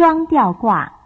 [0.00, 0.99] 双吊挂。